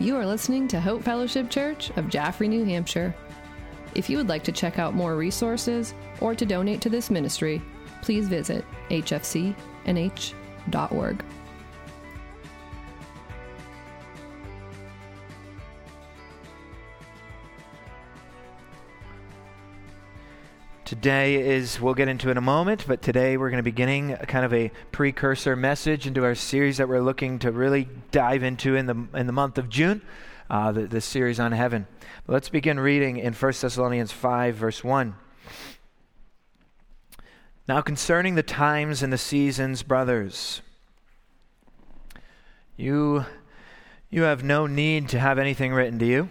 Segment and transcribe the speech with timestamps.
[0.00, 3.14] You are listening to Hope Fellowship Church of Jaffrey, New Hampshire.
[3.94, 5.92] If you would like to check out more resources
[6.22, 7.60] or to donate to this ministry,
[8.00, 9.54] please visit hfcnh.org.
[20.90, 24.16] Today is, we'll get into in a moment, but today we're going to be beginning
[24.26, 28.74] kind of a precursor message into our series that we're looking to really dive into
[28.74, 30.02] in the, in the month of June,
[30.50, 31.86] uh, the, the series on heaven.
[32.26, 35.14] But let's begin reading in 1 Thessalonians 5, verse 1.
[37.68, 40.60] Now, concerning the times and the seasons, brothers,
[42.76, 43.26] you,
[44.10, 46.30] you have no need to have anything written to you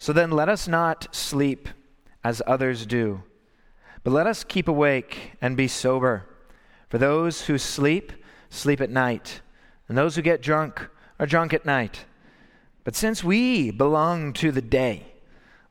[0.00, 1.68] So then let us not sleep
[2.24, 3.22] as others do,
[4.02, 6.24] but let us keep awake and be sober.
[6.88, 8.14] For those who sleep,
[8.48, 9.42] sleep at night,
[9.88, 12.06] and those who get drunk are drunk at night.
[12.82, 15.12] But since we belong to the day,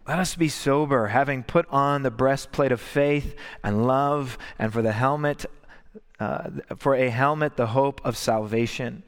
[0.08, 4.84] let us be sober, having put on the breastplate of faith and love, and for
[4.84, 5.48] the helmet,
[6.20, 9.02] uh, for a helmet, the hope of salvation.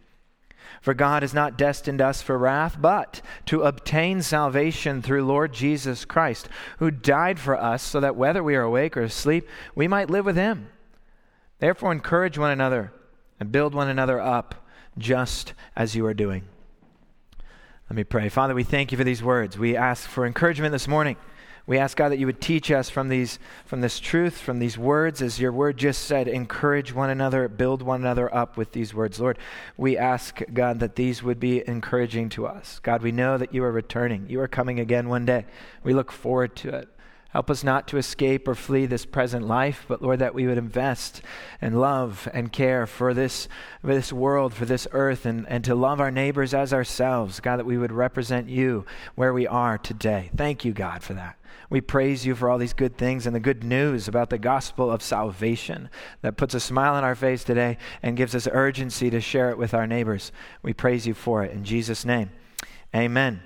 [0.81, 6.05] For God has not destined us for wrath, but to obtain salvation through Lord Jesus
[6.05, 10.09] Christ, who died for us so that whether we are awake or asleep, we might
[10.09, 10.69] live with him.
[11.59, 12.91] Therefore, encourage one another
[13.39, 14.55] and build one another up,
[14.97, 16.43] just as you are doing.
[17.87, 18.29] Let me pray.
[18.29, 19.59] Father, we thank you for these words.
[19.59, 21.15] We ask for encouragement this morning.
[21.67, 24.77] We ask God that you would teach us from these from this truth, from these
[24.77, 28.93] words, as your word just said, encourage one another, build one another up with these
[28.93, 29.19] words.
[29.19, 29.37] Lord,
[29.77, 32.79] we ask God that these would be encouraging to us.
[32.79, 34.25] God, we know that you are returning.
[34.27, 35.45] You are coming again one day.
[35.83, 36.89] We look forward to it.
[37.31, 40.57] Help us not to escape or flee this present life, but Lord, that we would
[40.57, 41.21] invest
[41.61, 43.47] and love and care for this,
[43.81, 47.39] for this world, for this earth, and, and to love our neighbors as ourselves.
[47.39, 50.29] God, that we would represent you where we are today.
[50.35, 51.37] Thank you, God, for that.
[51.69, 54.91] We praise you for all these good things and the good news about the gospel
[54.91, 55.89] of salvation
[56.21, 59.57] that puts a smile on our face today and gives us urgency to share it
[59.57, 60.33] with our neighbors.
[60.63, 61.53] We praise you for it.
[61.53, 62.31] In Jesus' name,
[62.93, 63.41] amen.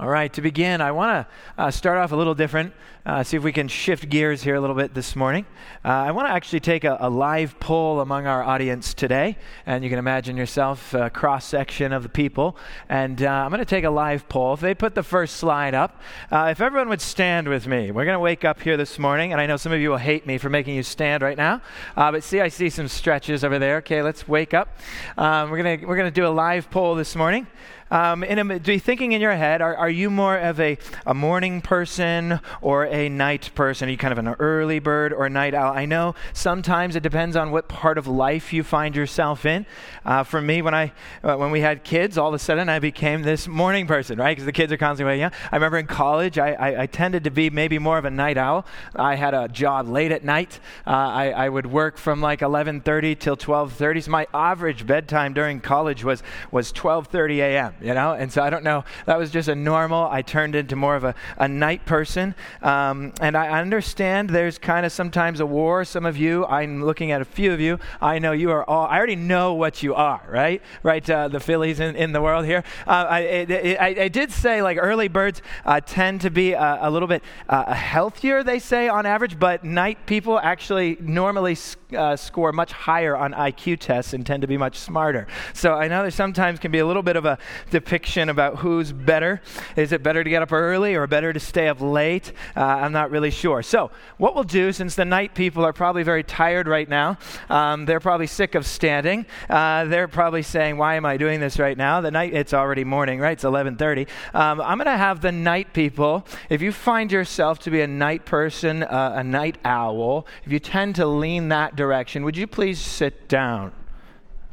[0.00, 2.72] All right, to begin, I want to uh, start off a little different,
[3.04, 5.44] uh, see if we can shift gears here a little bit this morning.
[5.84, 9.36] Uh, I want to actually take a, a, live poll among our audience today,
[9.66, 12.56] and you can imagine yourself a cross section of the people.
[12.88, 14.54] And uh, I'm going to take a live poll.
[14.54, 18.04] If they put the first slide up, uh, if everyone would stand with me, we're
[18.04, 20.26] going to wake up here this morning, and I know some of you will hate
[20.26, 21.60] me for making you stand right now,
[21.96, 23.78] uh, but see, I see some stretches over there.
[23.78, 24.76] Okay, let's wake up.
[25.16, 27.46] Um, we're going we're gonna do a live poll this morning.
[27.90, 30.76] Um, in a, be thinking in your head, are, are you more of a,
[31.06, 33.88] a morning person or a night person?
[33.88, 35.72] Are you kind of an early bird or a night owl?
[35.72, 39.64] I know sometimes it depends on what part of life you find yourself in.
[40.04, 42.78] Uh, for me, when I uh, when we had kids, all of a sudden I
[42.78, 44.32] became this morning person, right?
[44.32, 45.34] Because the kids are constantly waking up.
[45.50, 48.36] I remember in college, I, I, I, tended to be maybe more of a night
[48.36, 48.66] owl.
[48.94, 50.60] I had a job late at night.
[50.86, 54.04] Uh, I, I would work from like 11:30 till 12:30.
[54.04, 58.12] So my average bedtime during college was was 12:30 a.m you know?
[58.12, 60.08] And so I don't know, that was just a normal.
[60.10, 62.34] I turned into more of a, a night person.
[62.62, 65.84] Um, and I understand there's kind of sometimes a war.
[65.84, 68.86] Some of you, I'm looking at a few of you, I know you are all,
[68.86, 70.62] I already know what you are, right?
[70.82, 72.64] Right, uh, the Phillies in, in the world here.
[72.86, 76.78] Uh, I, it, I, I, did say like early birds uh, tend to be a,
[76.82, 81.54] a little bit uh, healthier, they say on average, but night people actually normally
[81.96, 85.26] uh, score much higher on IQ tests and tend to be much smarter.
[85.54, 87.38] So I know there sometimes can be a little bit of a
[87.70, 89.40] depiction about who's better.
[89.76, 92.32] Is it better to get up early or better to stay up late?
[92.56, 93.62] Uh, I'm not really sure.
[93.62, 97.18] So what we'll do, since the night people are probably very tired right now,
[97.48, 99.26] um, they're probably sick of standing.
[99.48, 102.84] Uh, they're probably saying, "Why am I doing this right now?" The night it's already
[102.84, 103.32] morning, right?
[103.32, 104.06] It's 11:30.
[104.34, 106.26] Um, I'm going to have the night people.
[106.50, 110.58] If you find yourself to be a night person, uh, a night owl, if you
[110.58, 113.72] tend to lean that direction, would you please sit down?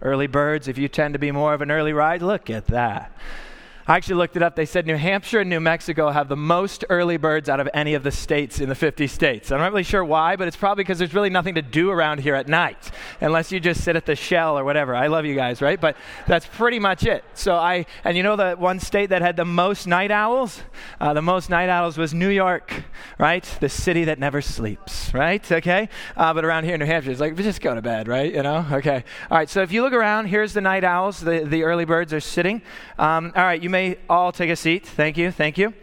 [0.01, 3.11] Early birds, if you tend to be more of an early ride, look at that.
[3.87, 4.55] I actually looked it up.
[4.55, 7.93] They said New Hampshire and New Mexico have the most early birds out of any
[7.93, 9.51] of the states in the 50 states.
[9.51, 12.21] I'm not really sure why, but it's probably because there's really nothing to do around
[12.21, 12.89] here at night
[13.21, 14.95] unless you just sit at the shell or whatever.
[14.95, 15.79] I love you guys, right?
[15.79, 17.23] But that's pretty much it.
[17.35, 20.63] So I, and you know the one state that had the most night owls?
[20.99, 22.85] Uh, the most night owls was New York,
[23.19, 23.43] right?
[23.59, 25.51] The city that never sleeps, right?
[25.51, 25.89] Okay?
[26.17, 28.33] Uh, but around here in New Hampshire, it's like, just go to bed, right?
[28.33, 28.65] You know?
[28.71, 29.03] Okay.
[29.29, 31.19] All right, so if you look around, here's the night owls.
[31.19, 32.63] The, the early birds are sitting.
[32.97, 34.87] Um, all right, you may all take a seat.
[34.87, 35.31] Thank you.
[35.31, 35.73] Thank you.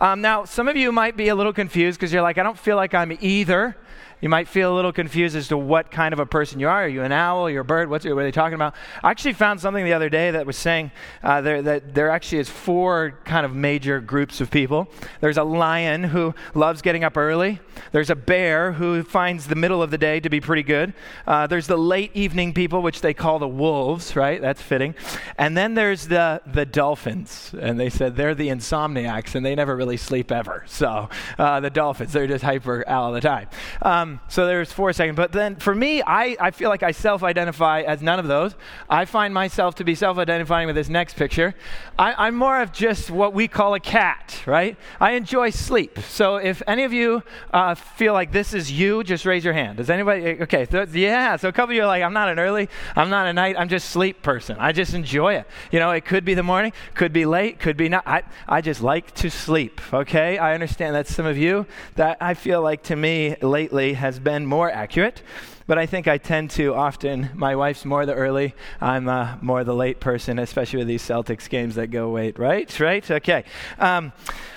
[0.00, 2.58] Um, now, some of you might be a little confused because you're like, I don't
[2.58, 3.76] feel like I'm either.
[4.22, 6.84] You might feel a little confused as to what kind of a person you are.
[6.84, 7.46] Are you an owl?
[7.46, 7.90] Are you a bird?
[7.90, 8.74] What's, what are they talking about?
[9.04, 10.90] I actually found something the other day that was saying
[11.22, 14.88] uh, there, that there actually is four kind of major groups of people.
[15.20, 17.60] There's a lion who loves getting up early.
[17.92, 20.94] There's a bear who finds the middle of the day to be pretty good.
[21.26, 24.40] Uh, there's the late evening people, which they call the wolves, right?
[24.40, 24.94] That's fitting.
[25.36, 27.54] And then there's the, the dolphins.
[27.60, 30.64] And they said they're the insomniacs and they never really sleep ever.
[30.66, 33.48] So uh, the dolphins, they're just hyper all the time.
[33.82, 35.16] Um, um, so there's four seconds.
[35.16, 38.54] But then for me, I, I feel like I self identify as none of those.
[38.88, 41.54] I find myself to be self identifying with this next picture.
[41.98, 44.76] I, am more of just what we call a cat, right?
[45.00, 45.98] I enjoy sleep.
[45.98, 47.22] So if any of you
[47.52, 49.78] uh, feel like this is you, just raise your hand.
[49.78, 50.42] Does anybody?
[50.42, 51.36] Okay, so, yeah.
[51.36, 53.56] So a couple of you are like, I'm not an early, I'm not a night,
[53.58, 54.56] I'm just sleep person.
[54.58, 55.46] I just enjoy it.
[55.70, 58.06] You know, it could be the morning, could be late, could be not.
[58.06, 60.38] I, I just like to sleep, okay?
[60.38, 61.66] I understand that some of you,
[61.96, 65.22] that I feel like to me lately has been more accurate,
[65.66, 69.64] but I think I tend to often, my wife's more the early, I'm uh, more
[69.64, 72.78] the late person, especially with these Celtics games that go late, right?
[72.78, 73.10] Right?
[73.10, 73.44] Okay.
[73.78, 74.12] Um,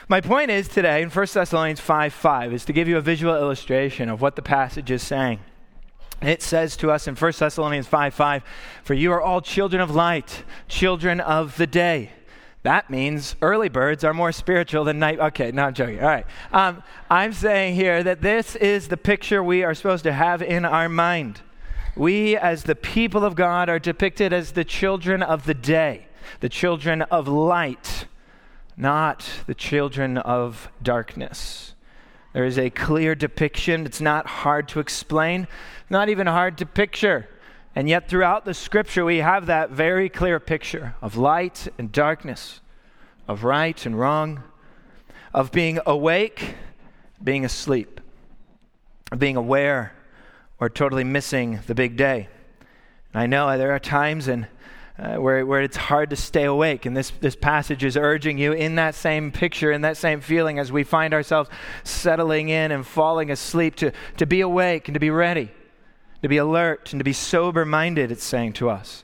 [0.07, 3.35] my point is today in 1 Thessalonians 5 5 is to give you a visual
[3.35, 5.39] illustration of what the passage is saying.
[6.21, 8.43] It says to us in 1 Thessalonians 5 5,
[8.83, 12.11] For you are all children of light, children of the day.
[12.63, 15.19] That means early birds are more spiritual than night.
[15.19, 15.99] Okay, no, I'm joking.
[16.01, 16.25] All right.
[16.51, 20.65] Um, I'm saying here that this is the picture we are supposed to have in
[20.65, 21.41] our mind.
[21.95, 26.07] We, as the people of God, are depicted as the children of the day,
[26.41, 28.05] the children of light,
[28.75, 31.75] not the children of darkness.
[32.33, 33.85] There is a clear depiction.
[33.85, 35.47] It's not hard to explain,
[35.89, 37.27] not even hard to picture.
[37.75, 42.61] And yet, throughout the scripture, we have that very clear picture of light and darkness,
[43.27, 44.43] of right and wrong,
[45.33, 46.55] of being awake,
[47.23, 48.01] being asleep,
[49.11, 49.93] of being aware
[50.59, 52.27] or totally missing the big day.
[53.13, 54.47] And I know there are times in,
[54.97, 58.51] uh, where, where it's hard to stay awake, and this, this passage is urging you
[58.51, 61.51] in that same picture, in that same feeling, as we find ourselves
[61.83, 65.51] settling in and falling asleep, to, to be awake and to be ready
[66.21, 69.03] to be alert and to be sober minded, it's saying to us.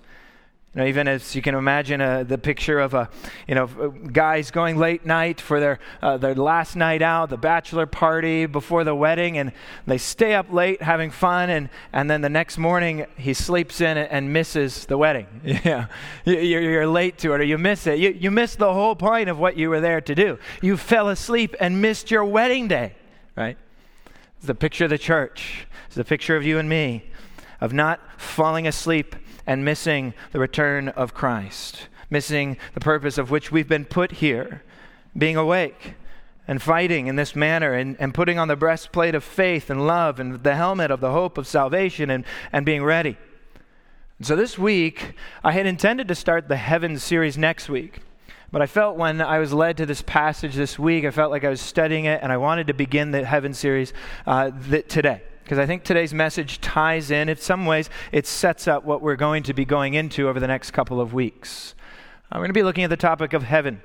[0.75, 3.09] You know, even as you can imagine uh, the picture of a,
[3.47, 3.65] you know,
[4.11, 8.83] guys going late night for their, uh, their last night out, the bachelor party before
[8.83, 9.53] the wedding, and
[9.87, 13.97] they stay up late having fun, and, and then the next morning he sleeps in
[13.97, 15.27] and misses the wedding.
[15.65, 15.87] Yeah,
[16.25, 17.97] you're, you're late to it, or you miss it.
[17.97, 20.37] You, you miss the whole point of what you were there to do.
[20.61, 22.93] You fell asleep and missed your wedding day,
[23.35, 23.57] right?
[24.45, 25.65] It's the picture of the church.
[25.87, 27.09] It's the picture of you and me,
[27.59, 29.15] of not falling asleep
[29.47, 34.61] and missing the return of Christ, missing the purpose of which we've been put here,
[35.17, 35.95] being awake
[36.47, 40.19] and fighting in this manner and, and putting on the breastplate of faith and love
[40.19, 43.17] and the helmet of the hope of salvation and, and being ready.
[44.21, 48.01] so this week, I had intended to start the Heaven series next week.
[48.51, 51.43] But I felt when I was led to this passage this week, I felt like
[51.43, 53.93] I was studying it and I wanted to begin the Heaven series
[54.25, 54.51] uh,
[54.87, 57.29] today because I think today's message ties in.
[57.29, 60.47] In some ways, it sets up what we're going to be going into over the
[60.47, 61.75] next couple of weeks.
[62.31, 63.81] We're going to be looking at the topic of heaven.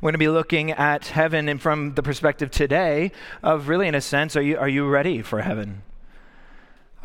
[0.00, 3.10] We're going to be looking at heaven and from the perspective today
[3.42, 5.82] of really, in a sense, are you, are you ready for heaven?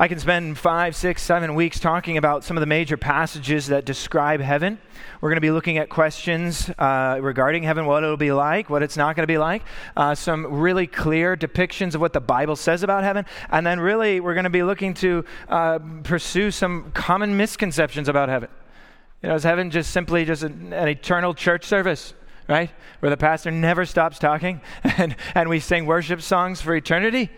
[0.00, 3.84] I can spend five, six, seven weeks talking about some of the major passages that
[3.84, 4.78] describe heaven.
[5.20, 8.82] We're going to be looking at questions uh, regarding heaven, what it'll be like, what
[8.82, 9.62] it's not going to be like,
[9.98, 14.20] uh, some really clear depictions of what the Bible says about heaven, and then really
[14.20, 18.48] we're going to be looking to uh, pursue some common misconceptions about heaven.
[19.22, 22.14] You know, is heaven just simply just an, an eternal church service?
[22.48, 22.70] Right?
[23.00, 27.28] Where the pastor never stops talking and, and we sing worship songs for eternity?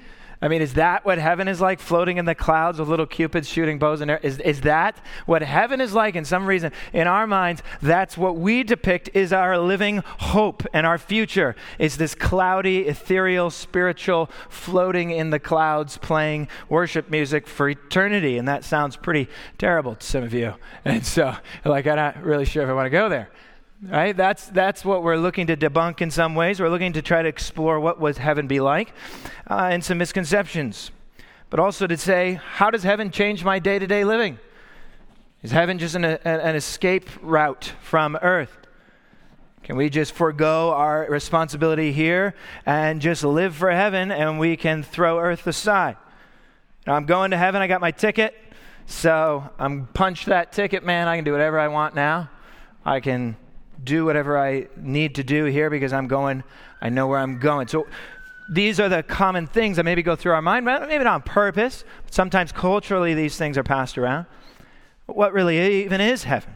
[0.42, 3.48] I mean, is that what heaven is like, floating in the clouds with little cupids
[3.48, 4.18] shooting bows in air?
[4.24, 6.16] Is, is that what heaven is like?
[6.16, 10.84] In some reason, in our minds, that's what we depict is our living hope and
[10.84, 17.68] our future is this cloudy, ethereal, spiritual, floating in the clouds, playing worship music for
[17.68, 18.36] eternity.
[18.36, 20.54] And that sounds pretty terrible to some of you.
[20.84, 23.30] And so, like, I'm not really sure if I want to go there.
[23.84, 24.16] Right?
[24.16, 26.60] That's, that's what we're looking to debunk in some ways.
[26.60, 28.92] We're looking to try to explore what would heaven be like
[29.50, 30.92] uh, and some misconceptions.
[31.50, 34.38] But also to say, how does heaven change my day to day living?
[35.42, 38.56] Is heaven just an, an escape route from earth?
[39.64, 42.34] Can we just forego our responsibility here
[42.64, 45.96] and just live for heaven and we can throw earth aside?
[46.86, 48.34] Now, I'm going to heaven, I got my ticket,
[48.86, 51.08] so I'm punched that ticket, man.
[51.08, 52.30] I can do whatever I want now.
[52.84, 53.36] I can
[53.84, 56.44] do whatever I need to do here because I'm going,
[56.80, 57.68] I know where I'm going.
[57.68, 57.86] So
[58.50, 61.84] these are the common things that maybe go through our mind, maybe not on purpose,
[62.04, 64.26] but sometimes culturally these things are passed around.
[65.06, 66.54] What really even is heaven?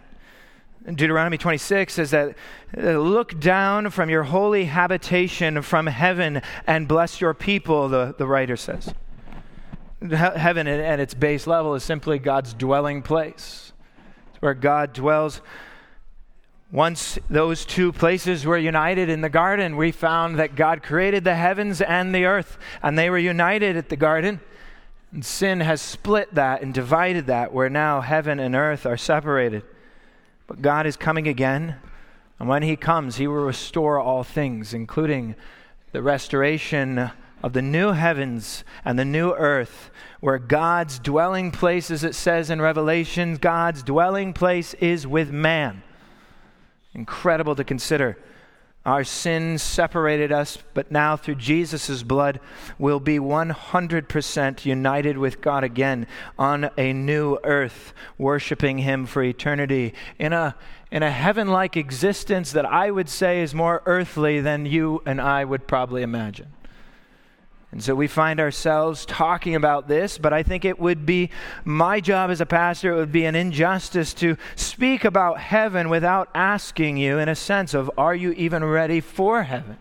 [0.94, 2.36] Deuteronomy 26 says that
[2.76, 8.26] uh, look down from your holy habitation from heaven and bless your people, the, the
[8.26, 8.94] writer says.
[10.08, 13.72] Heaven at its base level is simply God's dwelling place.
[14.30, 15.40] It's where God dwells
[16.76, 21.34] once those two places were united in the garden, we found that God created the
[21.34, 24.38] heavens and the earth, and they were united at the garden.
[25.10, 29.62] And sin has split that and divided that, where now heaven and earth are separated.
[30.46, 31.76] But God is coming again,
[32.38, 35.34] and when He comes, He will restore all things, including
[35.92, 37.10] the restoration
[37.42, 39.90] of the new heavens and the new earth,
[40.20, 45.82] where God's dwelling place, as it says in Revelation, God's dwelling place is with man.
[46.96, 48.16] Incredible to consider.
[48.86, 52.40] Our sins separated us, but now through Jesus' blood,
[52.78, 56.06] we'll be 100% united with God again
[56.38, 60.56] on a new earth, worshiping Him for eternity in a,
[60.90, 65.20] in a heaven like existence that I would say is more earthly than you and
[65.20, 66.46] I would probably imagine.
[67.76, 71.28] And so we find ourselves talking about this, but I think it would be
[71.62, 76.30] my job as a pastor, it would be an injustice to speak about heaven without
[76.34, 79.76] asking you, in a sense, of are you even ready for heaven?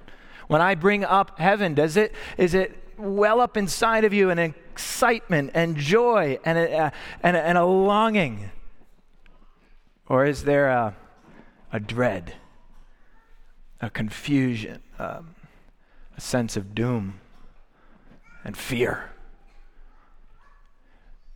[0.49, 4.39] When I bring up heaven, does it, is it well up inside of you an
[4.39, 6.91] excitement and joy and a,
[7.23, 8.51] and a, and a longing?
[10.09, 10.97] Or is there a,
[11.71, 12.33] a dread,
[13.79, 15.33] a confusion, um,
[16.17, 17.21] a sense of doom?
[18.45, 19.09] And fear.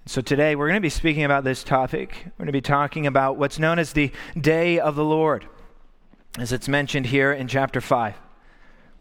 [0.05, 2.23] So, today we're going to be speaking about this topic.
[2.25, 5.45] We're going to be talking about what's known as the Day of the Lord,
[6.37, 8.15] as it's mentioned here in chapter 5,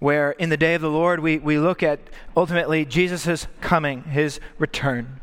[0.00, 2.00] where in the Day of the Lord we, we look at
[2.36, 5.20] ultimately Jesus' coming, his return,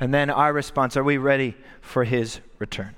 [0.00, 2.94] and then our response are we ready for his return?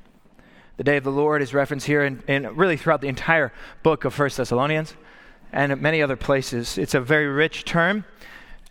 [0.78, 3.52] The Day of the Lord is referenced here in really throughout the entire
[3.83, 4.95] book of First Thessalonians
[5.52, 6.76] and many other places.
[6.76, 8.04] It's a very rich term.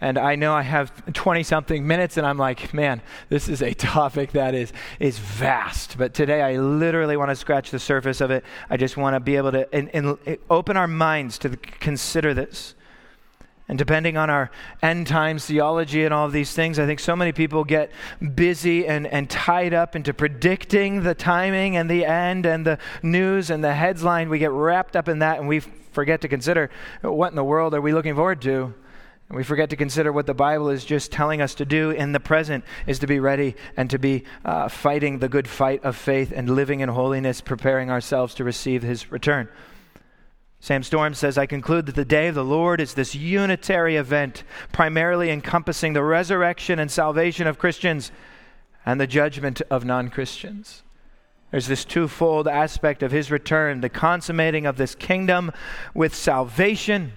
[0.02, 3.74] And I know I have 20 something minutes, and I'm like, man, this is a
[3.74, 5.98] topic that is, is vast.
[5.98, 8.44] But today I literally want to scratch the surface of it.
[8.70, 12.76] I just want to be able to and, and open our minds to consider this.
[13.68, 14.52] And depending on our
[14.84, 17.92] end times theology and all of these things, I think so many people get
[18.36, 23.50] busy and, and tied up into predicting the timing and the end and the news
[23.50, 24.30] and the headline.
[24.30, 26.70] We get wrapped up in that and we forget to consider
[27.02, 28.76] what in the world are we looking forward to?
[29.28, 32.12] And we forget to consider what the Bible is just telling us to do in
[32.12, 35.96] the present is to be ready and to be uh, fighting the good fight of
[35.96, 39.50] faith and living in holiness, preparing ourselves to receive his return.
[40.60, 44.44] Sam Storms says, I conclude that the day of the Lord is this unitary event,
[44.72, 48.12] primarily encompassing the resurrection and salvation of Christians
[48.86, 50.84] and the judgment of non Christians.
[51.52, 55.52] There's this twofold aspect of his return the consummating of this kingdom
[55.94, 57.14] with salvation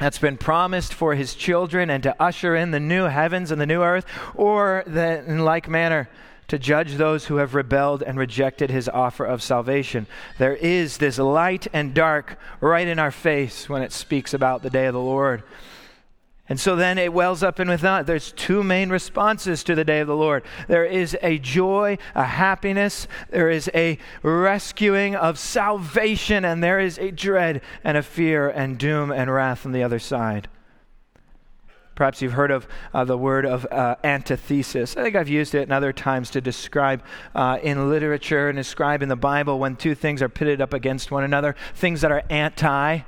[0.00, 3.66] that's been promised for his children and to usher in the new heavens and the
[3.66, 6.08] new earth, or that in like manner
[6.48, 10.06] to judge those who have rebelled and rejected his offer of salvation.
[10.38, 14.70] There is this light and dark right in our face when it speaks about the
[14.70, 15.44] day of the Lord.
[16.50, 18.06] And so then it wells up in within us.
[18.06, 20.42] There's two main responses to the day of the Lord.
[20.66, 26.98] There is a joy, a happiness, there is a rescuing of salvation, and there is
[26.98, 30.48] a dread and a fear and doom and wrath on the other side.
[31.94, 34.96] Perhaps you've heard of uh, the word of uh, antithesis.
[34.96, 39.02] I think I've used it in other times to describe uh, in literature and describe
[39.02, 42.24] in the Bible when two things are pitted up against one another, things that are
[42.28, 43.02] anti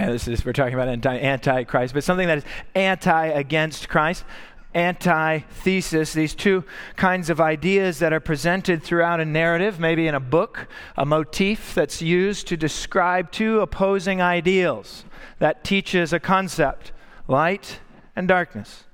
[0.00, 4.24] this is, we're talking about anti, anti-Christ, but something that is anti against Christ
[4.74, 6.64] antithesis, these two
[6.96, 11.74] kinds of ideas that are presented throughout a narrative, maybe in a book, a motif
[11.74, 15.04] that's used to describe two opposing ideals
[15.38, 16.92] that teaches a concept
[17.28, 17.80] light
[18.16, 18.84] and darkness.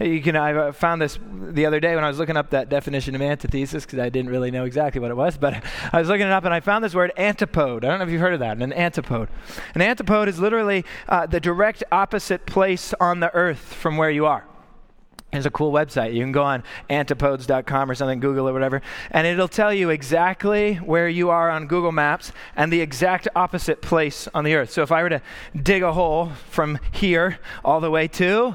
[0.00, 0.34] You can.
[0.34, 3.84] I found this the other day when I was looking up that definition of antithesis
[3.86, 6.44] because I didn't really know exactly what it was, but I was looking it up
[6.44, 7.84] and I found this word antipode.
[7.84, 8.58] I don't know if you've heard of that.
[8.58, 9.28] An antipode.
[9.74, 14.26] An antipode is literally uh, the direct opposite place on the earth from where you
[14.26, 14.44] are.
[15.30, 16.14] There's a cool website.
[16.14, 20.76] You can go on antipodes.com or something, Google or whatever, and it'll tell you exactly
[20.76, 24.70] where you are on Google Maps and the exact opposite place on the earth.
[24.70, 25.22] So if I were to
[25.60, 28.54] dig a hole from here all the way to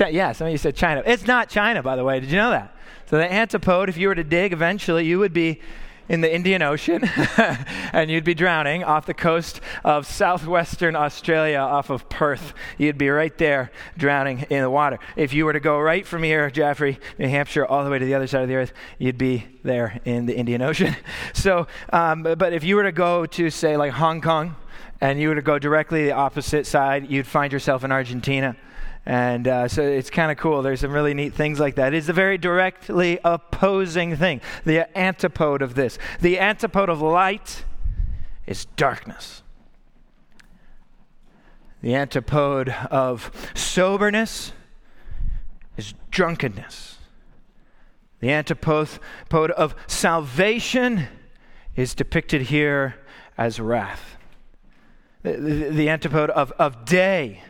[0.00, 1.02] Ch- yeah, some of you said China.
[1.04, 2.20] It's not China, by the way.
[2.20, 2.74] Did you know that?
[3.06, 5.60] So the antipode, if you were to dig, eventually you would be
[6.08, 7.04] in the Indian Ocean
[7.92, 12.54] and you'd be drowning off the coast of southwestern Australia, off of Perth.
[12.78, 14.98] You'd be right there drowning in the water.
[15.16, 18.04] If you were to go right from here, Jaffrey, New Hampshire, all the way to
[18.04, 20.96] the other side of the earth, you'd be there in the Indian Ocean.
[21.32, 24.56] So, um, but if you were to go to, say, like Hong Kong,
[25.00, 28.56] and you were to go directly the opposite side, you'd find yourself in Argentina.
[29.06, 30.62] And uh, so it's kind of cool.
[30.62, 31.94] There's some really neat things like that.
[31.94, 35.98] It's a very directly opposing thing, the antipode of this.
[36.20, 37.64] The antipode of light
[38.46, 39.42] is darkness.
[41.82, 44.52] The antipode of soberness
[45.78, 46.98] is drunkenness.
[48.20, 51.08] The antipode of salvation
[51.74, 52.96] is depicted here
[53.38, 54.16] as wrath.
[55.22, 57.42] The, the, the antipode of, of day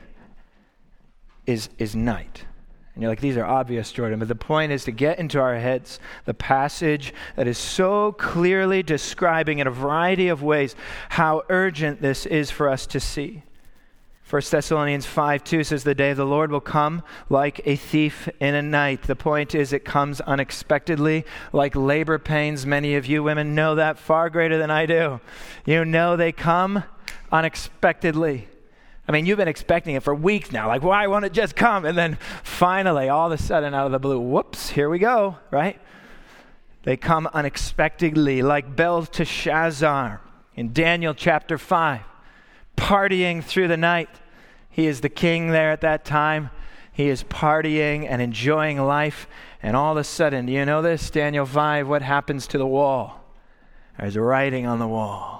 [1.51, 2.45] is, is night.
[2.95, 4.19] And you're like, these are obvious, Jordan.
[4.19, 8.83] But the point is to get into our heads the passage that is so clearly
[8.83, 10.75] describing in a variety of ways
[11.09, 13.43] how urgent this is for us to see.
[14.29, 18.29] 1 Thessalonians 5 2 says, The day of the Lord will come like a thief
[18.39, 19.03] in a night.
[19.03, 22.65] The point is, it comes unexpectedly, like labor pains.
[22.65, 25.21] Many of you women know that far greater than I do.
[25.65, 26.85] You know they come
[27.33, 28.47] unexpectedly.
[29.11, 30.69] I mean, you've been expecting it for weeks now.
[30.69, 31.85] Like, why won't it just come?
[31.85, 35.37] And then finally, all of a sudden, out of the blue, whoops, here we go,
[35.51, 35.81] right?
[36.85, 40.21] They come unexpectedly, like bells to Belteshazzar
[40.55, 42.03] in Daniel chapter 5,
[42.77, 44.11] partying through the night.
[44.69, 46.51] He is the king there at that time.
[46.93, 49.27] He is partying and enjoying life.
[49.61, 51.11] And all of a sudden, do you know this?
[51.11, 53.25] Daniel 5, what happens to the wall?
[53.99, 55.40] There's writing on the wall.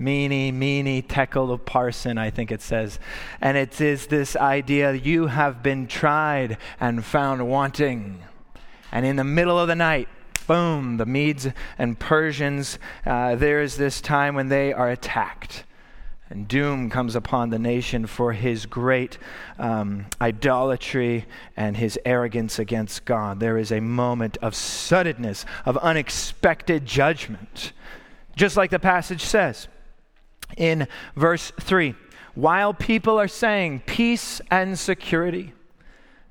[0.00, 2.98] Mene, mene, tekel upharsin, I think it says.
[3.38, 8.22] And it is this idea you have been tried and found wanting.
[8.90, 10.08] And in the middle of the night,
[10.46, 15.64] boom, the Medes and Persians, uh, there is this time when they are attacked.
[16.30, 19.18] And doom comes upon the nation for his great
[19.58, 21.26] um, idolatry
[21.58, 23.38] and his arrogance against God.
[23.38, 27.72] There is a moment of suddenness, of unexpected judgment,
[28.34, 29.68] just like the passage says
[30.56, 31.94] in verse 3.
[32.34, 35.52] While people are saying peace and security,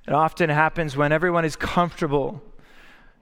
[0.08, 2.42] it often happens when everyone is comfortable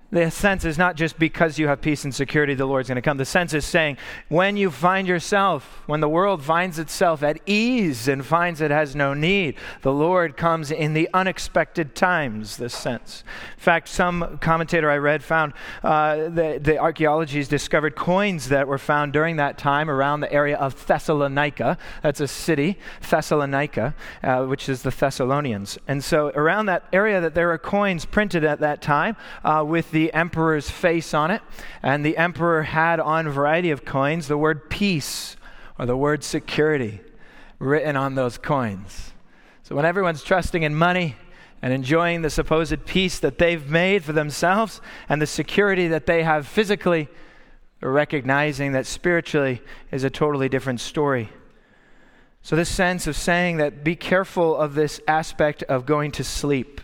[0.10, 3.02] the sense is not just because you have peace and security, the Lord's going to
[3.02, 3.18] come.
[3.18, 3.98] The sense is saying
[4.30, 8.96] when you find yourself, when the world finds itself at ease and finds it has
[8.96, 13.24] no need, the Lord comes in the unexpected times, this sense.
[13.58, 18.78] In fact, some commentator I read found uh, the, the archaeology discovered coins that were
[18.78, 21.78] found during that time around the area of Thessalonica.
[22.02, 23.94] That's a city, Thessalonica,
[24.24, 25.78] uh, which is the Thessalonians.
[25.88, 29.92] And so around that area that there are coins printed at that time uh, with
[29.98, 31.42] the emperor's face on it.
[31.82, 35.36] And the emperor had on a variety of coins the word peace
[35.80, 37.02] or the word security
[37.58, 39.14] written on those coins.
[39.64, 41.16] So when everyone's trusting in money
[41.64, 46.22] and enjoying the supposed peace that they've made for themselves and the security that they
[46.22, 47.10] have physically,
[47.82, 51.30] recognizing that spiritually is a totally different story.
[52.44, 56.77] So, this sense of saying that be careful of this aspect of going to sleep.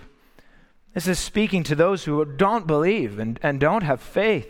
[0.94, 4.50] This is speaking to those who don't believe and, and don't have faith.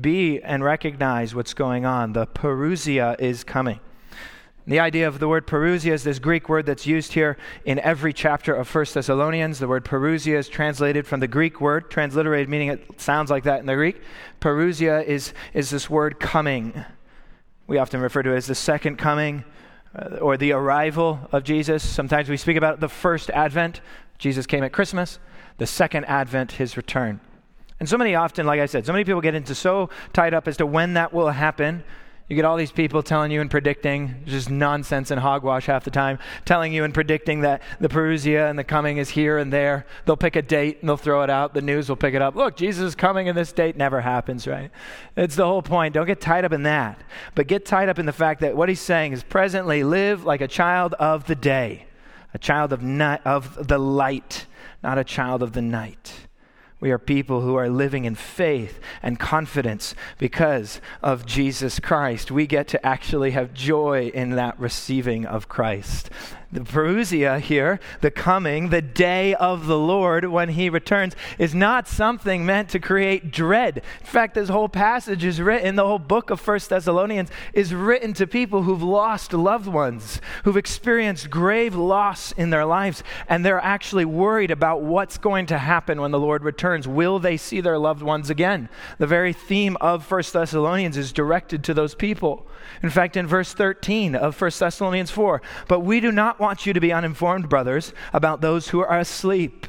[0.00, 2.12] Be and recognize what's going on.
[2.12, 3.78] The parousia is coming.
[4.66, 8.12] The idea of the word parousia is this Greek word that's used here in every
[8.12, 9.60] chapter of 1 Thessalonians.
[9.60, 13.60] The word parousia is translated from the Greek word, transliterated, meaning it sounds like that
[13.60, 14.00] in the Greek.
[14.40, 16.84] Parousia is, is this word coming.
[17.68, 19.44] We often refer to it as the second coming
[19.94, 21.88] uh, or the arrival of Jesus.
[21.88, 23.80] Sometimes we speak about the first advent.
[24.18, 25.18] Jesus came at Christmas
[25.58, 27.20] the second advent, his return.
[27.78, 30.48] And so many often, like I said, so many people get into so tied up
[30.48, 31.84] as to when that will happen.
[32.28, 35.92] You get all these people telling you and predicting, just nonsense and hogwash half the
[35.92, 39.86] time, telling you and predicting that the parousia and the coming is here and there.
[40.06, 41.54] They'll pick a date and they'll throw it out.
[41.54, 42.34] The news will pick it up.
[42.34, 44.72] Look, Jesus is coming and this date never happens, right?
[45.16, 45.94] It's the whole point.
[45.94, 47.00] Don't get tied up in that.
[47.36, 50.40] But get tied up in the fact that what he's saying is presently live like
[50.40, 51.85] a child of the day,
[52.36, 52.82] a child of,
[53.24, 54.46] of the light
[54.82, 56.26] not a child of the night.
[56.78, 62.30] We are people who are living in faith and confidence because of Jesus Christ.
[62.30, 66.10] We get to actually have joy in that receiving of Christ.
[66.52, 71.88] The parousia here, the coming, the day of the Lord when he returns, is not
[71.88, 73.82] something meant to create dread.
[74.00, 78.12] In fact, this whole passage is written, the whole book of First Thessalonians is written
[78.14, 83.60] to people who've lost loved ones, who've experienced grave loss in their lives, and they're
[83.60, 86.86] actually worried about what's going to happen when the Lord returns.
[86.86, 88.68] Will they see their loved ones again?
[88.98, 92.46] The very theme of First Thessalonians is directed to those people.
[92.82, 96.72] In fact, in verse 13 of 1 Thessalonians 4, but we do not want you
[96.72, 99.66] to be uninformed, brothers, about those who are asleep.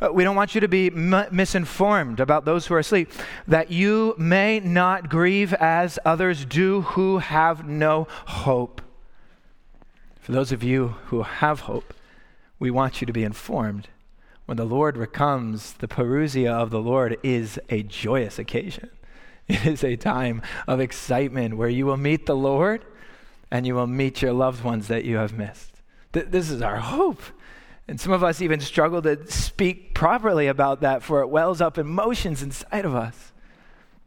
[0.00, 3.10] Uh, we don't want you to be m- misinformed about those who are asleep,
[3.48, 8.82] that you may not grieve as others do who have no hope.
[10.20, 11.94] For those of you who have hope,
[12.58, 13.88] we want you to be informed.
[14.44, 18.90] When the Lord comes, the parousia of the Lord is a joyous occasion.
[19.48, 22.84] It is a time of excitement where you will meet the Lord
[23.48, 25.75] and you will meet your loved ones that you have missed.
[26.16, 27.22] Th- this is our hope.
[27.88, 31.76] And some of us even struggle to speak properly about that, for it wells up
[31.76, 33.32] emotions inside of us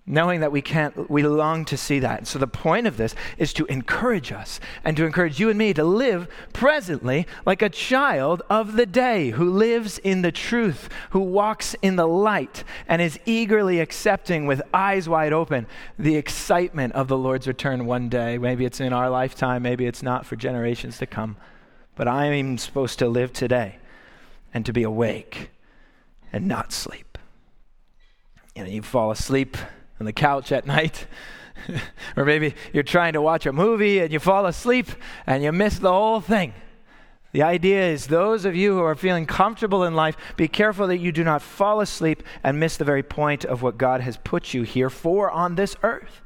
[0.10, 2.26] knowing that we can't, we long to see that.
[2.26, 5.72] So the point of this is to encourage us and to encourage you and me
[5.76, 11.20] to live presently like a child of the day who lives in the truth, who
[11.20, 15.68] walks in the light, and is eagerly accepting with eyes wide open
[16.00, 18.40] the excitement of the Lord's return one day.
[18.40, 21.38] Maybe it's in our lifetime, maybe it's not for generations to come.
[22.00, 23.76] But I'm supposed to live today
[24.54, 25.50] and to be awake
[26.32, 27.18] and not sleep.
[28.56, 29.58] You know, you fall asleep
[30.00, 31.08] on the couch at night.
[32.16, 34.88] or maybe you're trying to watch a movie and you fall asleep
[35.28, 36.54] and you miss the whole thing.
[37.34, 41.00] The idea is those of you who are feeling comfortable in life, be careful that
[41.00, 44.54] you do not fall asleep and miss the very point of what God has put
[44.54, 46.22] you here for on this earth.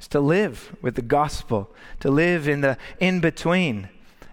[0.00, 3.90] Is to live with the gospel, to live in the in between.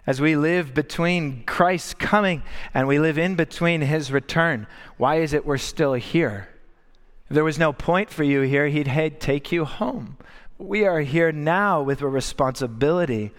[0.07, 2.41] As we live between Christ's coming
[2.73, 4.65] and we live in between his return,
[4.97, 6.49] why is it we're still here?
[7.29, 10.17] If there was no point for you here, he'd take you home.
[10.57, 13.31] We are here now with a responsibility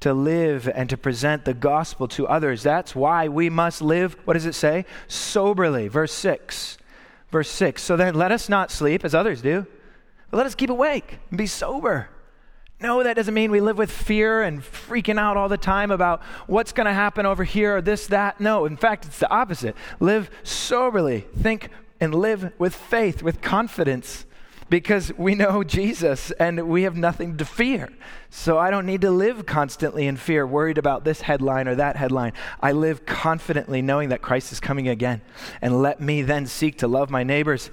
[0.00, 2.62] to live and to present the gospel to others.
[2.62, 4.86] That's why we must live, what does it say?
[5.08, 5.88] Soberly.
[5.88, 6.78] Verse 6.
[7.30, 7.82] Verse 6.
[7.82, 9.66] So then let us not sleep as others do,
[10.30, 12.08] but let us keep awake and be sober.
[12.84, 16.22] No, that doesn't mean we live with fear and freaking out all the time about
[16.46, 18.42] what's going to happen over here or this, that.
[18.42, 19.74] No, in fact, it's the opposite.
[20.00, 21.20] Live soberly.
[21.34, 24.26] Think and live with faith, with confidence,
[24.68, 27.90] because we know Jesus and we have nothing to fear.
[28.28, 31.96] So I don't need to live constantly in fear, worried about this headline or that
[31.96, 32.34] headline.
[32.60, 35.22] I live confidently knowing that Christ is coming again.
[35.62, 37.70] And let me then seek to love my neighbors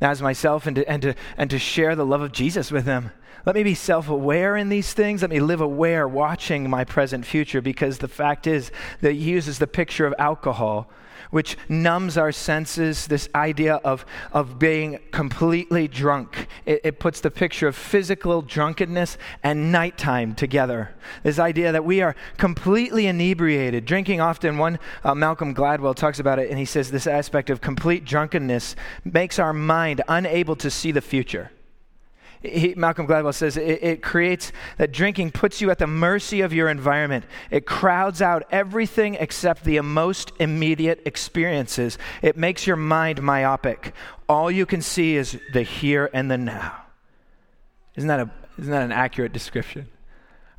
[0.00, 3.10] as myself and to, and to, and to share the love of Jesus with them.
[3.46, 5.22] Let me be self aware in these things.
[5.22, 9.58] Let me live aware, watching my present future, because the fact is that he uses
[9.58, 10.88] the picture of alcohol
[11.30, 16.46] which numbs our senses, this idea of, of being completely drunk.
[16.64, 20.94] It, it puts the picture of physical drunkenness and nighttime together.
[21.24, 23.84] This idea that we are completely inebriated.
[23.84, 27.60] Drinking often, one, uh, Malcolm Gladwell talks about it, and he says this aspect of
[27.60, 31.50] complete drunkenness makes our mind unable to see the future
[32.44, 36.52] he, Malcolm Gladwell says it, it creates that drinking puts you at the mercy of
[36.52, 37.24] your environment.
[37.50, 41.98] It crowds out everything except the most immediate experiences.
[42.22, 43.94] It makes your mind myopic.
[44.28, 46.82] All you can see is the here and the now.
[47.96, 49.88] Isn't that, a, isn't that an accurate description?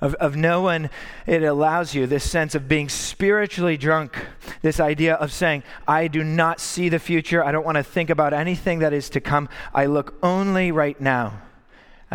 [0.02, 0.90] Of, of no one,
[1.26, 4.18] it allows you this sense of being spiritually drunk,
[4.62, 7.44] this idea of saying, I do not see the future.
[7.44, 9.48] I don't want to think about anything that is to come.
[9.74, 11.42] I look only right now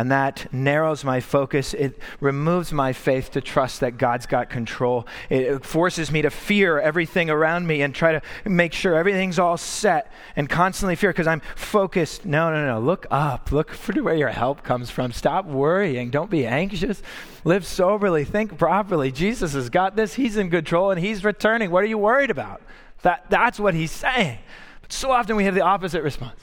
[0.01, 1.75] and that narrows my focus.
[1.75, 5.05] It removes my faith to trust that God's got control.
[5.29, 9.57] It forces me to fear everything around me and try to make sure everything's all
[9.57, 12.25] set and constantly fear because I'm focused.
[12.25, 12.79] No, no, no.
[12.79, 13.51] Look up.
[13.51, 15.11] Look for where your help comes from.
[15.11, 16.09] Stop worrying.
[16.09, 17.03] Don't be anxious.
[17.43, 18.25] Live soberly.
[18.25, 19.11] Think properly.
[19.11, 20.15] Jesus has got this.
[20.15, 21.69] He's in control and he's returning.
[21.69, 22.63] What are you worried about?
[23.03, 24.39] That, that's what he's saying.
[24.81, 26.39] But so often we have the opposite response.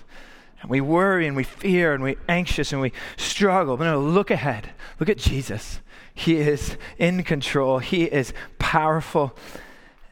[0.60, 3.76] And we worry and we fear and we're anxious and we struggle.
[3.76, 4.70] But no, look ahead.
[4.98, 5.80] Look at Jesus.
[6.14, 9.36] He is in control, He is powerful,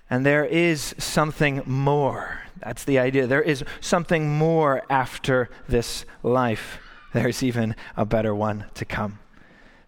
[0.09, 2.43] and there is something more.
[2.59, 3.27] That's the idea.
[3.27, 6.79] There is something more after this life.
[7.13, 9.19] There's even a better one to come.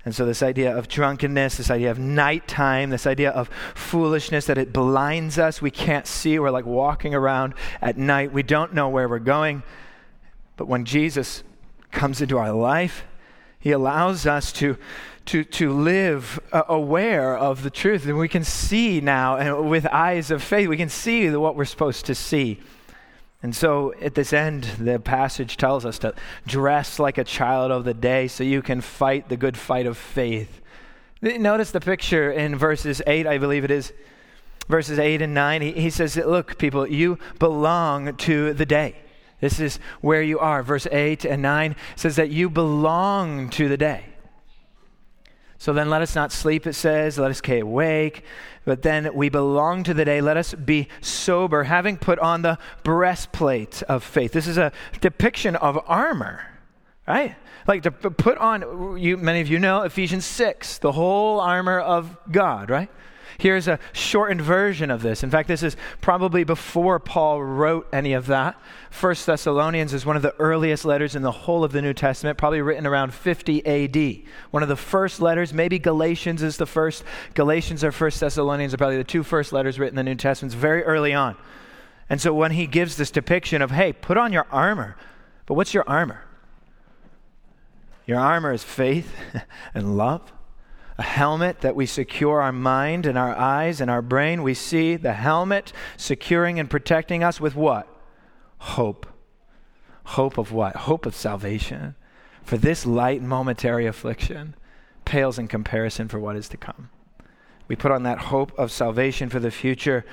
[0.04, 4.58] And so, this idea of drunkenness, this idea of nighttime, this idea of foolishness that
[4.58, 6.38] it blinds us, we can't see.
[6.38, 8.32] We're like walking around at night.
[8.32, 9.62] We don't know where we're going.
[10.58, 11.42] But when Jesus
[11.90, 13.04] comes into our life,
[13.60, 14.76] he allows us to,
[15.26, 18.04] to, to live uh, aware of the truth.
[18.04, 21.64] And we can see now, and with eyes of faith, we can see what we're
[21.64, 22.60] supposed to see.
[23.40, 26.12] And so at this end, the passage tells us to
[26.44, 29.96] dress like a child of the day so you can fight the good fight of
[29.96, 30.60] faith.
[31.22, 33.92] Notice the picture in verses 8, I believe it is.
[34.68, 38.96] Verses 8 and 9, he, he says, Look, people, you belong to the day.
[39.40, 40.62] This is where you are.
[40.62, 44.04] Verse 8 and 9 says that you belong to the day.
[45.58, 47.18] So then let us not sleep, it says.
[47.18, 48.24] Let us stay awake.
[48.64, 50.20] But then we belong to the day.
[50.20, 54.32] Let us be sober, having put on the breastplate of faith.
[54.32, 56.46] This is a depiction of armor,
[57.08, 57.34] right?
[57.66, 62.16] Like to put on, you, many of you know Ephesians 6, the whole armor of
[62.30, 62.90] God, right?
[63.40, 65.22] Here's a shortened version of this.
[65.22, 68.60] In fact, this is probably before Paul wrote any of that.
[68.90, 72.36] First Thessalonians is one of the earliest letters in the whole of the New Testament,
[72.36, 74.28] probably written around 50 AD.
[74.50, 77.04] One of the first letters, maybe Galatians is the first.
[77.34, 80.52] Galatians or First Thessalonians are probably the two first letters written in the New Testament,
[80.52, 81.36] it's very early on.
[82.10, 84.96] And so when he gives this depiction of, hey, put on your armor,
[85.46, 86.24] but what's your armor?
[88.04, 89.14] Your armor is faith
[89.74, 90.32] and love
[90.98, 94.42] a helmet that we secure our mind and our eyes and our brain.
[94.42, 97.86] We see the helmet securing and protecting us with what?
[98.58, 99.06] Hope.
[100.04, 100.74] Hope of what?
[100.74, 101.94] Hope of salvation.
[102.42, 104.56] For this light momentary affliction
[105.04, 106.90] pales in comparison for what is to come.
[107.68, 110.04] We put on that hope of salvation for the future.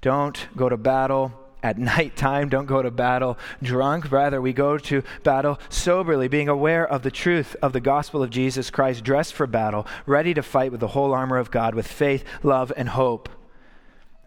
[0.00, 2.48] Don't go to battle at night time.
[2.48, 4.10] Don't go to battle drunk.
[4.10, 8.30] Rather, we go to battle soberly, being aware of the truth of the gospel of
[8.30, 11.86] Jesus Christ, dressed for battle, ready to fight with the whole armor of God with
[11.86, 13.28] faith, love, and hope.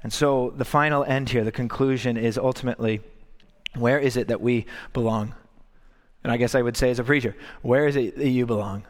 [0.03, 3.01] And so, the final end here, the conclusion is ultimately
[3.75, 5.33] where is it that we belong?
[6.23, 8.83] And I guess I would say, as a preacher, where is it that you belong?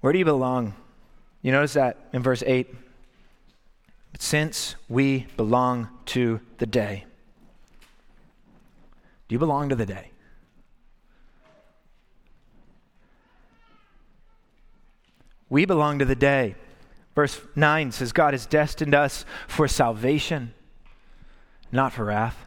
[0.00, 0.74] Where do you belong?
[1.40, 2.74] You notice that in verse 8
[4.12, 7.06] but since we belong to the day,
[9.28, 10.10] do you belong to the day?
[15.48, 16.54] We belong to the day.
[17.14, 20.54] Verse 9 says, God has destined us for salvation,
[21.70, 22.46] not for wrath.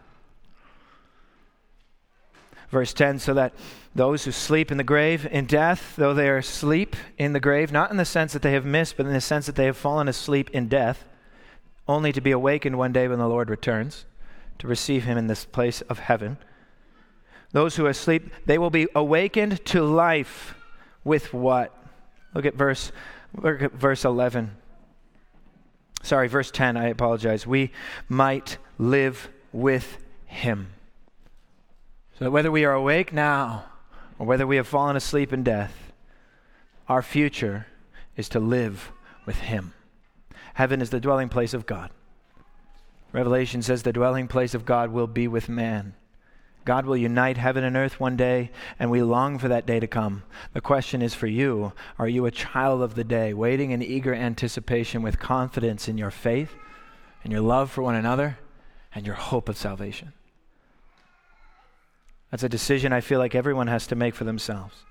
[2.69, 3.54] Verse 10 so that
[3.93, 7.71] those who sleep in the grave in death, though they are asleep in the grave,
[7.71, 9.78] not in the sense that they have missed, but in the sense that they have
[9.78, 11.06] fallen asleep in death,
[11.88, 14.06] only to be awakened one day when the Lord returns
[14.60, 16.38] to receive him in this place of heaven.
[17.52, 20.56] Those who are asleep, they will be awakened to life
[21.04, 21.76] with what?
[22.34, 22.91] Look at verse
[23.41, 24.52] look at verse 11.
[26.04, 27.48] Sorry, verse 10, I apologize.
[27.48, 27.71] We
[28.08, 30.69] might live with him.
[32.17, 33.65] So that whether we are awake now
[34.19, 35.91] or whether we have fallen asleep in death,
[36.88, 37.67] our future
[38.15, 38.91] is to live
[39.26, 39.74] with him.
[40.56, 41.91] Heaven is the dwelling place of God.
[43.12, 45.96] Revelation says the dwelling place of God will be with man.
[46.63, 49.88] God will unite heaven and earth one day, and we long for that day to
[49.88, 50.24] come.
[50.54, 54.13] The question is for you are you a child of the day, waiting in eager
[54.13, 56.56] anticipation with confidence in your faith
[57.24, 58.39] and your love for one another
[58.94, 60.13] and your hope of salvation?
[62.32, 64.86] That's a decision I feel like everyone has to make for themselves.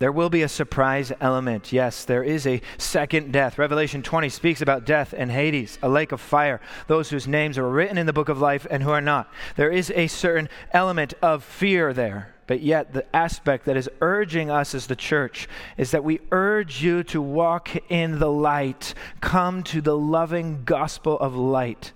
[0.00, 1.74] There will be a surprise element.
[1.74, 3.58] Yes, there is a second death.
[3.58, 7.68] Revelation 20 speaks about death and Hades, a lake of fire, those whose names are
[7.68, 9.30] written in the book of life and who are not.
[9.56, 12.34] There is a certain element of fear there.
[12.46, 16.82] But yet, the aspect that is urging us as the church is that we urge
[16.82, 18.94] you to walk in the light.
[19.20, 21.92] Come to the loving gospel of light,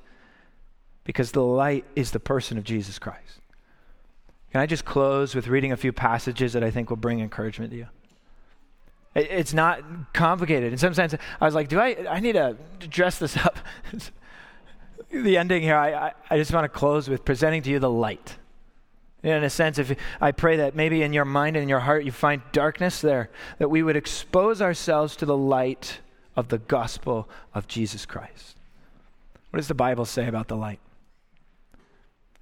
[1.04, 3.40] because the light is the person of Jesus Christ.
[4.54, 7.72] Can I just close with reading a few passages that I think will bring encouragement
[7.72, 7.86] to you?
[9.16, 10.70] It's not complicated.
[10.72, 13.58] In some sense, I was like, do I, I need to dress this up?
[15.10, 18.36] the ending here, I, I, just want to close with presenting to you the light.
[19.24, 22.04] In a sense, if I pray that maybe in your mind and in your heart
[22.04, 25.98] you find darkness there, that we would expose ourselves to the light
[26.36, 28.56] of the gospel of Jesus Christ.
[29.50, 30.78] What does the Bible say about the light?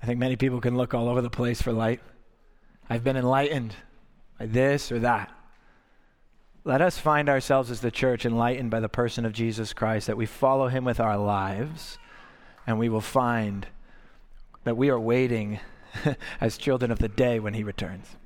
[0.03, 2.01] I think many people can look all over the place for light.
[2.91, 3.77] I've been enlightened
[4.39, 5.31] by this or that.
[6.65, 10.17] Let us find ourselves as the church enlightened by the person of Jesus Christ, that
[10.17, 11.99] we follow him with our lives,
[12.67, 13.67] and we will find
[14.65, 15.61] that we are waiting
[16.41, 18.17] as children of the day when he returns.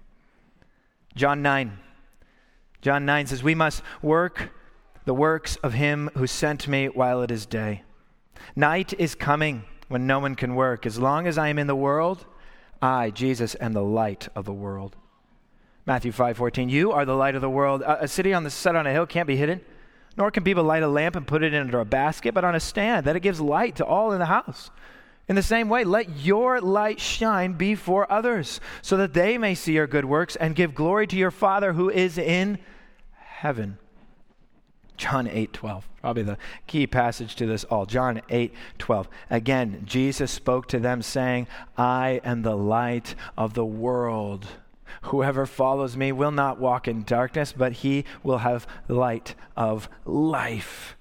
[1.14, 1.78] John 9.
[2.80, 4.50] John 9 says, We must work
[5.04, 7.82] the works of him who sent me while it is day.
[8.54, 10.86] Night is coming when no one can work.
[10.86, 12.24] As long as I am in the world,
[12.82, 14.96] I, Jesus, am the light of the world.
[15.86, 17.82] Matthew 5:14 You are the light of the world.
[17.82, 19.60] A, a city on the set on a hill can't be hidden,
[20.16, 22.60] nor can people light a lamp and put it under a basket, but on a
[22.60, 24.70] stand, that it gives light to all in the house.
[25.28, 29.72] In the same way, let your light shine before others, so that they may see
[29.72, 32.58] your good works and give glory to your Father who is in
[33.12, 33.78] heaven.
[34.96, 37.86] John 8 12, probably the key passage to this all.
[37.86, 39.08] John 8 12.
[39.30, 44.46] Again, Jesus spoke to them, saying, I am the light of the world.
[45.02, 50.96] Whoever follows me will not walk in darkness, but he will have light of life.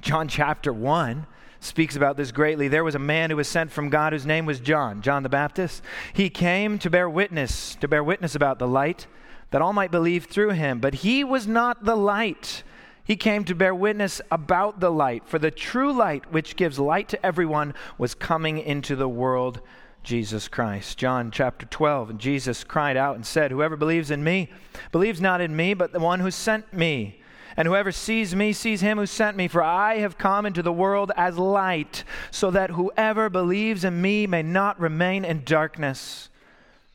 [0.00, 1.26] John chapter 1
[1.60, 2.68] speaks about this greatly.
[2.68, 5.28] There was a man who was sent from God whose name was John, John the
[5.28, 5.82] Baptist.
[6.12, 9.06] He came to bear witness, to bear witness about the light,
[9.50, 10.80] that all might believe through him.
[10.80, 12.62] But he was not the light
[13.06, 17.08] he came to bear witness about the light, for the true light, which gives light
[17.10, 19.60] to everyone, was coming into the world,
[20.02, 20.98] Jesus Christ.
[20.98, 24.50] John chapter 12, and Jesus cried out and said, Whoever believes in me
[24.90, 27.20] believes not in me, but the one who sent me.
[27.56, 30.72] And whoever sees me sees him who sent me, for I have come into the
[30.72, 36.28] world as light, so that whoever believes in me may not remain in darkness.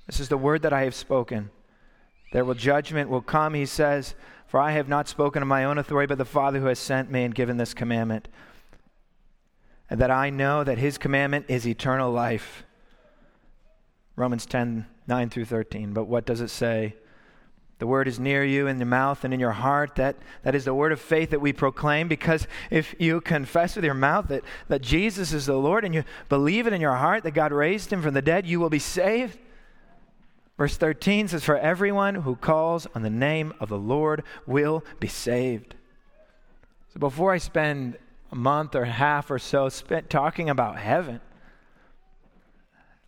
[0.08, 1.52] This is the word that I have spoken.
[2.34, 4.14] There will judgment will come, he says
[4.52, 7.10] for I have not spoken of my own authority, but the Father who has sent
[7.10, 8.28] me and given this commandment.
[9.90, 12.66] And that I know that his commandment is eternal life.
[14.18, 15.94] Romans 10 9 through 13.
[15.94, 16.98] But what does it say?
[17.80, 19.96] The word is near you in your mouth and in your heart.
[19.96, 23.86] That, that is the word of faith that we proclaim because if you confess with
[23.86, 27.24] your mouth that, that Jesus is the Lord and you believe it in your heart
[27.24, 29.40] that God raised him from the dead, you will be saved.
[30.62, 35.08] Verse 13 says, For everyone who calls on the name of the Lord will be
[35.08, 35.74] saved.
[36.94, 37.98] So before I spend
[38.32, 41.20] a month or half or so spent talking about heaven,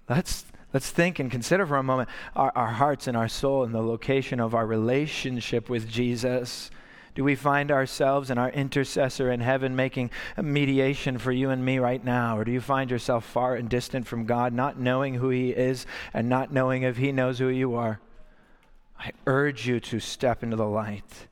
[0.09, 3.71] let's, let's think and consider for a moment our, our hearts and our soul and
[3.71, 6.71] the location of our relationship with Jesus
[7.15, 11.63] do we find ourselves and our intercessor in heaven making a mediation for you and
[11.63, 12.37] me right now?
[12.37, 15.85] Or do you find yourself far and distant from God, not knowing who He is
[16.13, 17.99] and not knowing if He knows who you are?
[18.99, 21.27] I urge you to step into the light,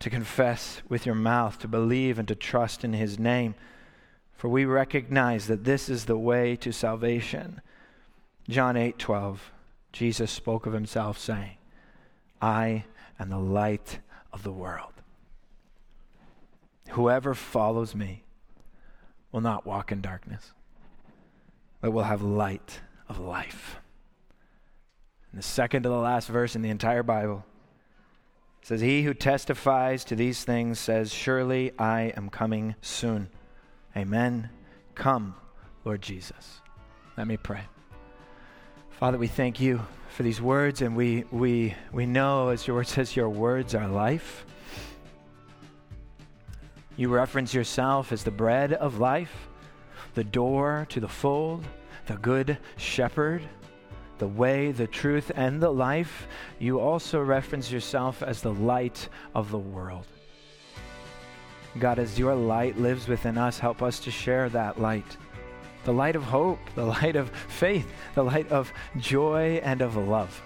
[0.00, 3.54] to confess with your mouth, to believe and to trust in His name.
[4.36, 7.62] For we recognize that this is the way to salvation.
[8.46, 9.52] John 8 12,
[9.92, 11.56] Jesus spoke of Himself, saying,
[12.42, 12.84] I
[13.18, 14.00] am the light
[14.34, 14.93] of the world.
[16.90, 18.24] Whoever follows me
[19.32, 20.52] will not walk in darkness,
[21.80, 23.76] but will have light of life.
[25.30, 27.44] And the second to the last verse in the entire Bible
[28.62, 33.28] says, He who testifies to these things says, Surely I am coming soon.
[33.96, 34.50] Amen.
[34.94, 35.34] Come,
[35.84, 36.60] Lord Jesus.
[37.16, 37.62] Let me pray.
[38.90, 42.86] Father, we thank you for these words, and we, we, we know, as your word
[42.86, 44.46] says, your words are life.
[46.96, 49.48] You reference yourself as the bread of life,
[50.14, 51.64] the door to the fold,
[52.06, 53.42] the good shepherd,
[54.18, 56.28] the way, the truth, and the life.
[56.60, 60.06] You also reference yourself as the light of the world.
[61.80, 65.16] God, as your light lives within us, help us to share that light.
[65.84, 70.40] The light of hope, the light of faith, the light of joy and of love.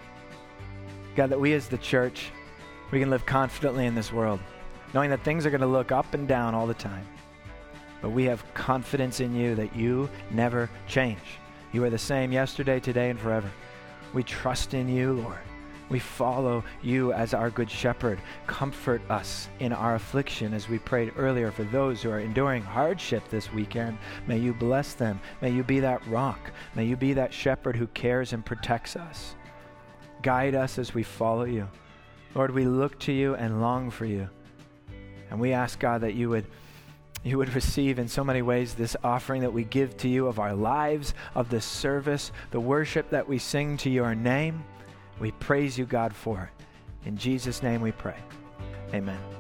[1.15, 2.31] God, that we as the church,
[2.91, 4.41] we can live confidently in this world
[4.95, 7.07] knowing that things are going to look up and down all the time.
[8.01, 11.19] But we have confidence in you that you never change.
[11.73, 13.51] You are the same yesterday, today, and forever.
[14.15, 15.39] We trust in you, Lord.
[15.91, 18.21] We follow you as our good shepherd.
[18.47, 23.27] Comfort us in our affliction as we prayed earlier for those who are enduring hardship
[23.29, 23.99] this weekend.
[24.27, 25.21] May you bless them.
[25.41, 26.51] May you be that rock.
[26.75, 29.35] May you be that shepherd who cares and protects us.
[30.23, 31.67] Guide us as we follow you.
[32.35, 34.29] Lord, we look to you and long for you.
[35.31, 36.47] And we ask, God, that you would
[37.25, 40.39] you would receive in so many ways this offering that we give to you of
[40.39, 44.65] our lives, of the service, the worship that we sing to your name.
[45.19, 47.09] We praise you, God, for it.
[47.09, 48.17] In Jesus' name we pray.
[48.95, 49.38] Amen.